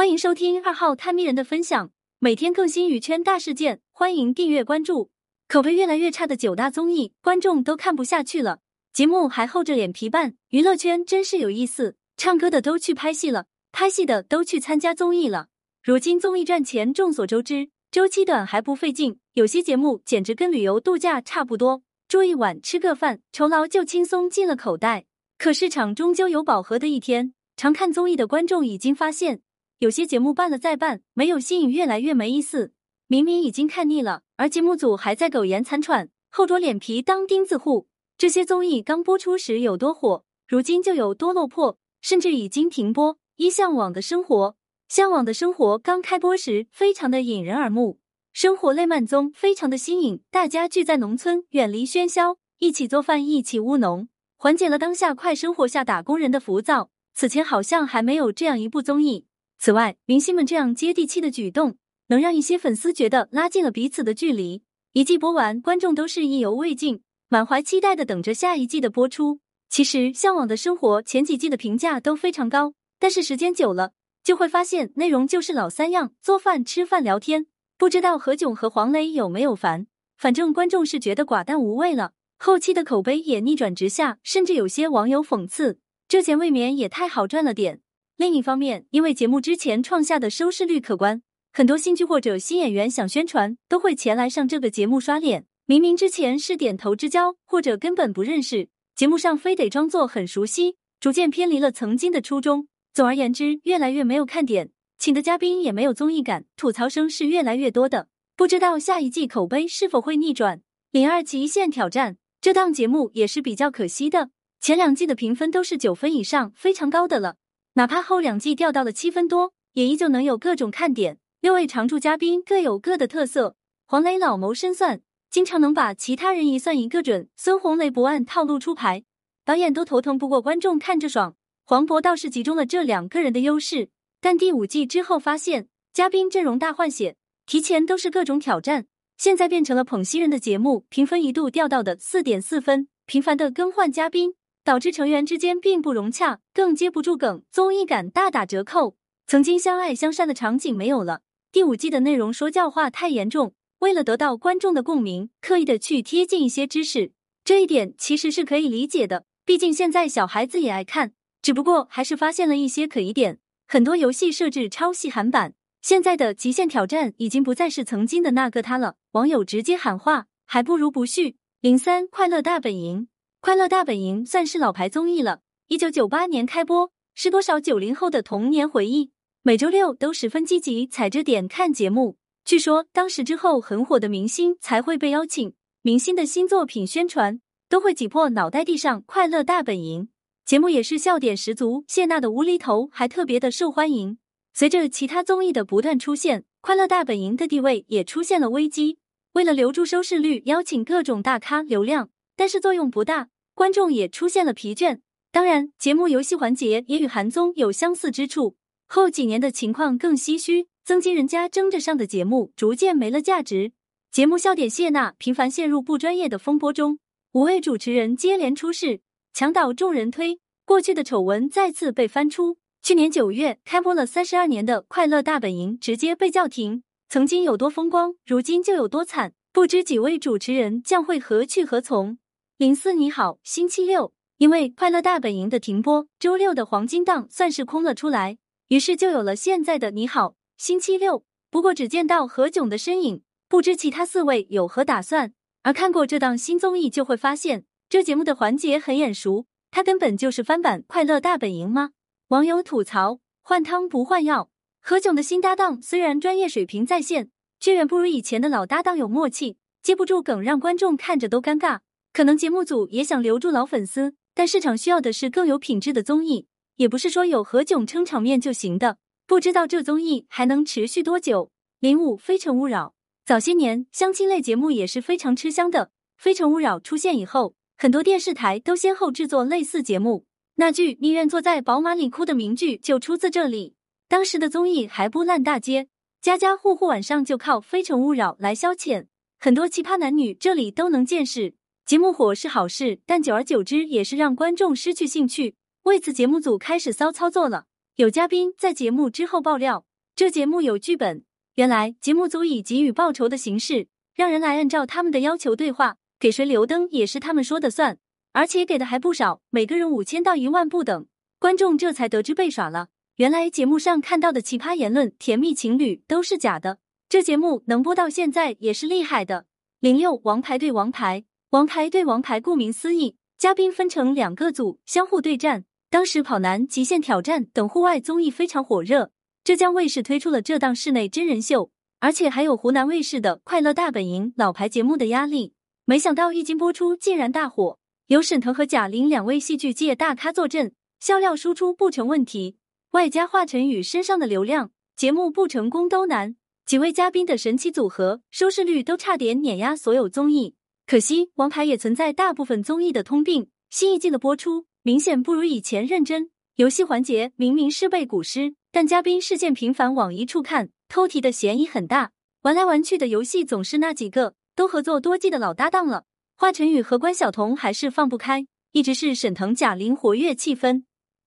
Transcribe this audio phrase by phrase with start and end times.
[0.00, 5.10] 欢迎收听二号探秘人的分享，每天更新娱圈大事件，欢迎订阅关注。
[5.46, 8.60] 口碑越来越差的九大综艺，观众都看不下去了，
[8.94, 11.96] 节目还厚着脸皮办，娱乐圈真是有意思。
[12.16, 15.48] 唱歌的都去拍戏了，拍戏的都去参加综艺了。
[15.84, 25.04] 如今综艺赚钱众所周知，周期短还不费劲，有些节目简直跟旅游度假差不多，住一晚吃个饭，酬劳就轻松进了口袋。
[25.36, 29.42] 可市场终究有饱和的一天，常看综艺的观众已经发现。
[29.80, 32.74] 有些节目办了再办，没有新颖，越来越没意思。
[33.06, 37.88] 明明已经看腻了，而节目组还在苟延残喘，厚着脸皮当钉子户。
[38.18, 43.16] 这些综艺刚播出时有多火，如今就有多落魄，甚至已经停播。
[43.36, 44.54] 一向往的生活，
[44.86, 47.98] 向往的生活刚开播时非常的引人耳目，
[48.34, 56.90] 生活类慢综非常的新颖，大家聚在农村，远离喧嚣，一起做饭，一起务农，缓解了当下快生活下打工人的浮躁。
[57.14, 59.24] 此前好像还没有这样一部综艺。
[59.62, 64.62] 此外，明星们这样接地气的举动，能让一些粉丝觉得拉近了彼此的距离。
[64.94, 69.40] 一季播完，观众都是意犹未尽，满怀期待的等着下一季的播出。
[69.68, 73.92] 其实，《向往的生活》前几季的评价都非常高，但是时间久了，
[74.24, 77.44] 就会发现内容就是老三样：做饭、吃饭、聊天。
[77.76, 79.86] 不知道何炅和黄磊有没有烦？
[80.16, 82.12] 反正观众是觉得寡淡无味了。
[82.38, 87.82] 后期的口碑也逆转直下，甚至有些网友讽刺：这钱未免也太好赚了点。
[88.20, 91.22] 另一方面，因为节目之前创下的收视率可观，
[91.54, 95.46] 很多新剧或者新演员想宣传，都会前来上这个节目刷脸。
[95.64, 102.68] 明明之前是点头之交，或者根本不认识，节目上非得装作很熟悉，逐渐偏离了曾经的初衷。
[102.92, 108.08] 总而言之，越来越没有看点，请的嘉宾也没有综艺感，吐槽声是越来越多的。
[108.36, 110.60] 不知道下一季口碑是否会逆转？
[110.90, 114.28] 零二极限挑战这档节目也是比较可惜的，
[114.60, 117.36] 前两季的评分都是九分以上，非常高的了。
[117.74, 121.18] 哪怕后两季掉到了七分多，也依旧能有各种看点。
[121.40, 123.56] 六位常驻嘉宾各有各的特色。
[123.86, 127.28] 黄磊老谋深算，经常能把其他人一算一个准。
[127.36, 129.04] 孙红雷不按套路出牌，
[129.44, 131.36] 导演都头疼，不过观众看着爽。
[131.64, 137.16] 黄渤倒是集中了这两个人的优势，但第五季之后发现嘉宾阵容大换血，
[137.46, 142.88] 提前都是各种挑战，现在变成了捧新人的节目，评分一度掉到的四点四分。
[143.06, 144.34] 频繁的更换嘉宾。
[144.64, 148.96] 导致成员之间并不融洽，更接不住梗，综艺感大打折扣。
[149.26, 151.22] 曾经相爱相杀的场景没有了。
[151.52, 157.12] 第五季的内容说教化太严重，为了得到观众的共鸣，刻意的去贴近一些知识，
[157.44, 159.24] 这一点其实是可以理解的。
[159.44, 161.12] 毕竟现在小孩子也爱看，
[161.42, 163.38] 只不过还是发现了一些可疑点。
[163.66, 168.96] 很多游戏设置抄袭韩版，现在的极限挑战已经不再是曾经的那个他了。
[169.12, 171.36] 网友直接喊话，还不如不续。
[171.60, 173.09] 零三快乐大本营。
[173.42, 179.12] 快乐大本营算是老牌综艺了，一九九八年开播，是多少九零后的童年回忆。
[179.42, 182.18] 每周六都十分积极踩着点看节目。
[182.44, 187.40] 据说当时之后很火的明星才会被邀请，明星的新作品宣传
[187.70, 189.02] 都会挤破脑袋地上。
[189.06, 190.10] 快乐大本营
[190.44, 194.18] 节目也是笑点十足，谢娜的无厘头还特别的受欢迎。
[194.52, 198.98] 随着其他综艺的不断出现，快乐大本营的地位也出现了危机。
[199.32, 202.10] 为了留住收视率，邀请各种大咖流量。
[202.40, 205.00] 但是作用不大，观众也出现了疲倦。
[205.30, 208.56] 当然，节目游戏环节也与韩综有相似之处。
[208.86, 213.72] 后几年的情况更唏嘘，曾经人家争着上的节目逐渐没了价值。
[214.10, 216.98] 节目笑点谢娜频繁陷入不专业的风波中，
[217.32, 219.00] 五位主持人接连出事，
[219.34, 222.56] 墙倒众人推，过去的丑闻再次被翻出。
[222.82, 226.82] 去年九月开播了三十二年的《快乐大本营》直接被叫停。
[227.10, 232.16] 曾经有多风光，如今就有多惨，不知几位主持人将会何去何从。
[232.60, 238.36] 零四你好，星期六，因为《快乐大本营》的停播，周六的黄金档算是空了出来，
[238.68, 241.24] 于是就有了现在的你好星期六。
[241.50, 245.32] 不过只见到何炅的身影，不知其他四位有何打算。
[245.62, 251.92] 而看过这档新综艺，就会发现这节目的环节很眼熟，它根本就是翻版《快乐大本营》吗？
[252.28, 254.50] 网友吐槽：换汤不换药。
[254.82, 261.78] 何炅的新搭档虽然专业水平在线，却远不如以前的老搭档有默契，接不住梗，让观众看着都尴尬。
[262.12, 266.46] 可能节目组也想留住老粉丝，但市场需要的是更有品质的综艺，
[266.76, 268.98] 也不是说有何炅撑场面就行的。
[269.26, 271.52] 不知道这综艺还能持续多久？
[271.78, 272.88] 零五《非诚勿扰》
[273.24, 275.86] 早些年相亲类节目也是非常吃香的，
[276.16, 280.26] 《非诚勿扰》出现以后，很多电视台都先后制作类似节目。
[280.56, 283.76] 那句“宁愿坐在宝马里哭”的名句就出自这里。
[284.08, 285.86] 当时的综艺还不烂大街，
[286.20, 289.06] 家家户户晚上就靠《非诚勿扰》来消遣，
[289.38, 291.54] 很多奇葩男女这里都能见识。
[291.90, 295.56] 节目火是好事，但久而久之也是让观众失去兴趣。
[295.82, 297.64] 为此，节目组开始骚操作了。
[297.96, 299.84] 有嘉宾在节目之后爆料，
[300.14, 301.24] 这节目有剧本。
[301.56, 307.98] 原来节目组以给予报酬的形式，让人来按照他们的要求对话，给谁留灯也是他们说的算，
[308.34, 311.06] 而且给的还不少，每个人五千到一万不等。
[311.40, 312.90] 观众这才得知被耍了。
[313.16, 316.78] 原来节目上看到的奇葩言论、甜蜜情侣都是假的。
[317.08, 319.46] 这节目能播到现在也是厉害的。
[319.80, 325.64] 零六王牌对王牌，王牌对王牌，顾名思义，嘉宾分成两个组，相互对战。
[325.90, 329.10] 当时跑男、极限挑战等户外综艺非常火热。
[329.42, 335.54] 浙江卫视推出了这档室内真人秀，而且还有湖南卫视的《快乐大本营》老牌节目的压力。
[335.86, 342.58] 没想到一经播出，竟然大火，有沈腾和贾玲两位戏剧界大咖坐镇，笑料输出不成问题。
[342.92, 346.36] 外加华晨宇身上的流量，节目不成功都难。
[346.64, 350.54] 几位嘉宾的神奇组合，收视率都差点碾压所有综艺。
[350.90, 356.30] 可惜《王牌》也存在大部分综艺的通病，新一季的播出明显不如以前认真。
[356.56, 358.56] 游戏环节明明是背古诗。
[358.72, 362.10] 但嘉宾事件频繁往一处看，偷题的嫌疑很大。
[362.42, 366.06] 玩来玩去的游戏总是那几个，都合作多季的老搭档了。
[366.36, 370.82] 华晨宇和关晓彤还是放不开，一直是沈腾、贾玲活跃气氛。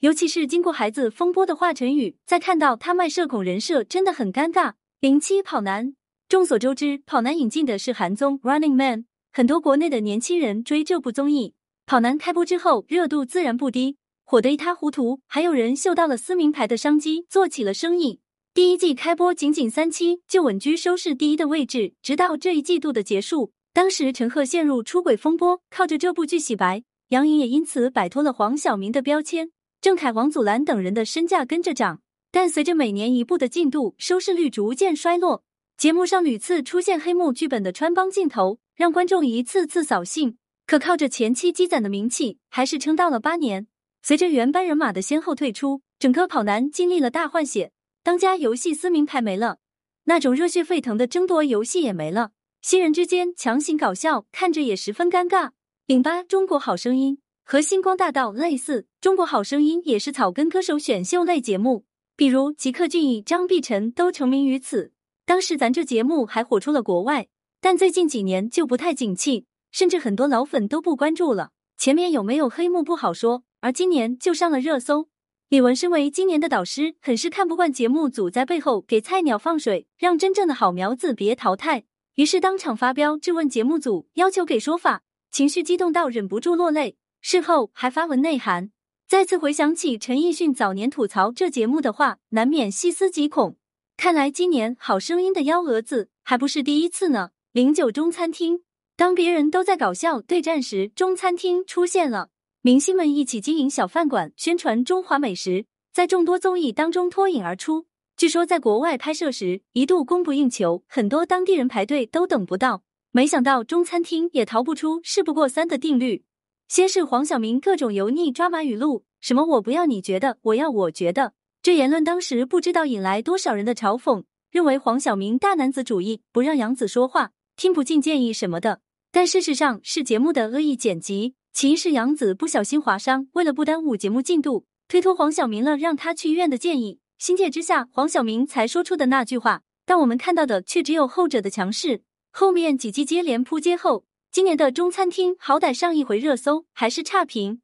[0.00, 4.72] 尤其是经过孩子风波的华晨宇，在看到他卖社恐人设真的很尴尬。
[4.98, 5.94] 零七跑男，
[6.28, 9.02] 众所周知，跑男引进的是韩综《Running Man》，
[9.36, 11.54] 很多国内的年轻人追这部综艺。
[11.86, 13.96] 跑男开播之后，热度自然不低。
[14.22, 18.20] 火得一塌糊涂，还有人嗅到了撕名牌的商机，做起了生意。
[18.54, 23.50] 第一季开播仅仅三期就稳居收视第一的位置，直到这一季度的结束。
[23.72, 29.50] 当时陈赫陷入出轨风波，靠着这部剧洗白，杨颖也因此摆脱了黄晓明的标签，
[29.80, 31.98] 郑恺、王祖蓝等人的身价跟着涨。
[32.30, 35.42] 但随着每年一部的进度，收视率逐渐衰落。
[35.76, 40.38] 节目上屡次出现黑幕剧本的穿帮镜头，让观众一次次扫兴。
[40.66, 43.66] 可靠着前期积攒的名气，还是撑到了八年。
[44.02, 47.72] 随着原班人马的先后退出，整个跑男经历了大换血。
[48.02, 49.58] 当家游戏撕名牌没了，
[50.04, 52.32] 那种热血沸腾的争夺游戏也没了，
[52.62, 55.50] 新人之间强行搞笑，看着也十分尴尬。
[55.86, 61.84] 零八中国好声音和星光大道类似，中国好声音也是草根歌手选秀类节目，
[62.16, 64.92] 比如吉克隽逸、张碧晨都成名于此。
[65.26, 67.28] 当时咱这节目还火出了国外，
[67.64, 71.52] 但最近几年就不太景气，甚至很多老粉都不关注了。
[71.78, 73.44] 前面有没有黑幕不好说。
[73.62, 75.08] 而今年就上了热搜。
[75.48, 81.84] 李玟身为今年的导师，很是看不惯节目组在背后给菜鸟放水，让真正的好苗子别淘汰。
[82.16, 85.00] 于是当场发飙质问节目组，要求给说法，
[85.30, 86.98] 情绪激动到忍不住落泪。
[87.22, 88.72] 事后还发文内涵。
[89.08, 93.56] 再次回想起陈奕迅早年吐槽这节目的话，难免细思极恐。
[93.96, 97.30] 看来今年好声音的幺蛾子还不是第一次呢。
[97.54, 98.62] 零九中餐厅，
[98.96, 102.30] 当别人都在搞笑对战时，中餐厅出现了。
[102.62, 107.86] 明星们一起经营小饭馆，宣传中华美食，在众多综艺当中脱颖而出。
[108.16, 112.82] 据说在国外拍摄时一度供不应求，很多当地人排队都等不到。
[113.12, 116.24] 没想到中餐厅也逃不出事不过三的定律。
[116.66, 121.34] 先是黄晓明各种油腻抓马语录，什么我不要你觉得，我要我觉得。
[121.62, 128.80] 这言论当时不知道引来多少人的嘲讽，认为黄晓明大男子主义，不让杨紫说话，听不进建议什么的。
[129.10, 131.34] 但事实上是节目的恶意剪辑。
[131.52, 136.98] 其一是杨紫不小心划伤，为了不耽误节目进度，推脱黄晓明了让他去医院的建议。
[137.16, 139.62] 心切之下，黄晓明才说出的那句话。
[139.86, 142.02] 但我们看到的却只有后者的强势。
[142.32, 147.60] 后面几季接连扑街后，今年的中餐厅好歹上一回热搜还是差评。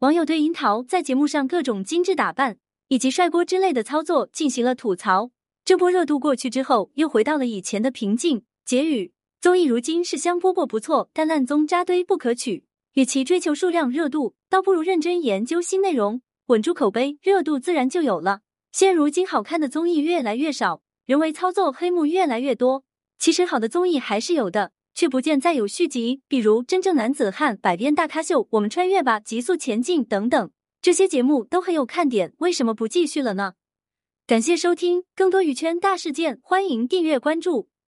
[0.00, 5.30] 网友对樱桃在节目上各种精致打扮以及帅锅之类的操作进行了吐槽。
[5.64, 8.44] 这波热度过去之后，又回到了以前的平静。
[8.66, 12.64] 结语：综艺如今是香饽饽不错，但烂综扎堆不可取。
[12.92, 18.42] 与其追求数量热度，倒不如认真研究新内容，稳住口碑，热度自然就有了。
[18.70, 22.84] 现如今好看的综艺越来越少，人为操作黑幕越来越多。
[23.18, 26.20] 其实好的综艺还是有的，却不见再有续集。
[26.28, 33.54] 比如《真正男子汉》《百变大咖秀》《我们穿越吧极速前进》等等，这些节目都很有看点，为什么不继续了呢？
[34.24, 37.71] 感谢收听，更多娱圈大事件，欢迎订阅关注。